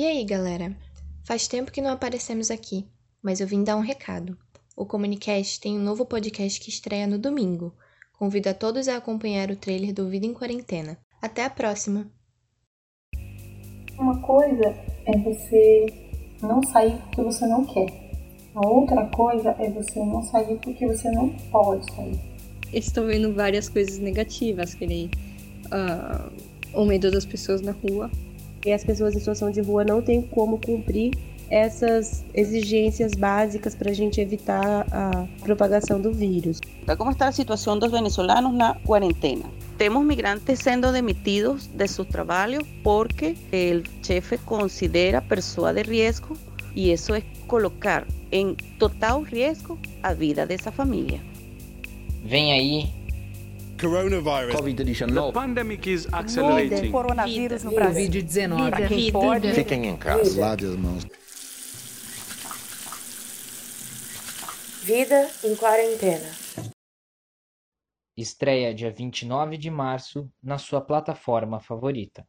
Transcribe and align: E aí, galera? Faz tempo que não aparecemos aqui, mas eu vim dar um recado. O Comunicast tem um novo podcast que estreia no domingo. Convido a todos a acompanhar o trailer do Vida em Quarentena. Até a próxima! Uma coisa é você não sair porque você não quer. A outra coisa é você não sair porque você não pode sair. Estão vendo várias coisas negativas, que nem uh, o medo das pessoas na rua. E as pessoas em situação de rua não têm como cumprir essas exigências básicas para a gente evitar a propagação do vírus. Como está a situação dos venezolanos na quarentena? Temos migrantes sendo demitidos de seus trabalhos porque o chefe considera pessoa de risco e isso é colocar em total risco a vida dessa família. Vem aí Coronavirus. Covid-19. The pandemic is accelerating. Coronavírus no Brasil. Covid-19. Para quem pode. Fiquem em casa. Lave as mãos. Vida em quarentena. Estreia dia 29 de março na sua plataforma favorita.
E 0.00 0.06
aí, 0.06 0.24
galera? 0.24 0.74
Faz 1.26 1.46
tempo 1.46 1.70
que 1.70 1.82
não 1.82 1.90
aparecemos 1.90 2.50
aqui, 2.50 2.86
mas 3.22 3.38
eu 3.38 3.46
vim 3.46 3.62
dar 3.62 3.76
um 3.76 3.82
recado. 3.82 4.34
O 4.74 4.86
Comunicast 4.86 5.60
tem 5.60 5.78
um 5.78 5.82
novo 5.82 6.06
podcast 6.06 6.58
que 6.58 6.70
estreia 6.70 7.06
no 7.06 7.18
domingo. 7.18 7.74
Convido 8.18 8.48
a 8.48 8.54
todos 8.54 8.88
a 8.88 8.96
acompanhar 8.96 9.50
o 9.50 9.56
trailer 9.56 9.92
do 9.92 10.08
Vida 10.08 10.24
em 10.24 10.32
Quarentena. 10.32 10.96
Até 11.20 11.44
a 11.44 11.50
próxima! 11.50 12.10
Uma 13.98 14.18
coisa 14.22 14.74
é 15.04 15.18
você 15.18 15.86
não 16.40 16.62
sair 16.62 16.96
porque 17.02 17.22
você 17.22 17.46
não 17.46 17.66
quer. 17.66 17.92
A 18.54 18.66
outra 18.66 19.04
coisa 19.08 19.50
é 19.58 19.70
você 19.70 20.00
não 20.02 20.22
sair 20.22 20.58
porque 20.60 20.86
você 20.86 21.10
não 21.10 21.28
pode 21.52 21.84
sair. 21.94 22.18
Estão 22.72 23.04
vendo 23.04 23.34
várias 23.34 23.68
coisas 23.68 23.98
negativas, 23.98 24.72
que 24.72 24.86
nem 24.86 25.10
uh, 25.66 26.32
o 26.72 26.86
medo 26.86 27.10
das 27.10 27.26
pessoas 27.26 27.60
na 27.60 27.72
rua. 27.72 28.10
E 28.64 28.72
as 28.72 28.84
pessoas 28.84 29.14
em 29.14 29.18
situação 29.18 29.50
de 29.50 29.60
rua 29.60 29.84
não 29.84 30.02
têm 30.02 30.22
como 30.22 30.58
cumprir 30.58 31.12
essas 31.50 32.24
exigências 32.32 33.12
básicas 33.12 33.74
para 33.74 33.90
a 33.90 33.94
gente 33.94 34.20
evitar 34.20 34.86
a 34.92 35.26
propagação 35.42 36.00
do 36.00 36.12
vírus. 36.12 36.60
Como 36.96 37.10
está 37.10 37.26
a 37.26 37.32
situação 37.32 37.78
dos 37.78 37.90
venezolanos 37.90 38.54
na 38.54 38.74
quarentena? 38.74 39.44
Temos 39.76 40.04
migrantes 40.04 40.60
sendo 40.60 40.92
demitidos 40.92 41.66
de 41.66 41.88
seus 41.88 42.06
trabalhos 42.06 42.62
porque 42.84 43.34
o 43.52 44.06
chefe 44.06 44.38
considera 44.38 45.20
pessoa 45.20 45.72
de 45.72 45.82
risco 45.82 46.36
e 46.76 46.92
isso 46.92 47.14
é 47.14 47.22
colocar 47.48 48.06
em 48.30 48.54
total 48.78 49.22
risco 49.22 49.76
a 50.02 50.12
vida 50.12 50.46
dessa 50.46 50.70
família. 50.70 51.20
Vem 52.22 52.52
aí 52.52 52.99
Coronavirus. 53.80 54.54
Covid-19. 54.54 55.14
The 55.14 55.32
pandemic 55.32 55.90
is 55.90 56.06
accelerating. 56.12 56.92
Coronavírus 56.92 57.64
no 57.64 57.72
Brasil. 57.72 58.10
Covid-19. 58.10 58.70
Para 58.70 58.86
quem 58.88 59.12
pode. 59.12 59.52
Fiquem 59.54 59.86
em 59.86 59.96
casa. 59.96 60.40
Lave 60.40 60.66
as 60.66 60.76
mãos. 60.76 61.06
Vida 64.82 65.30
em 65.44 65.56
quarentena. 65.56 66.30
Estreia 68.16 68.74
dia 68.74 68.90
29 68.90 69.56
de 69.56 69.70
março 69.70 70.30
na 70.42 70.58
sua 70.58 70.80
plataforma 70.80 71.58
favorita. 71.58 72.26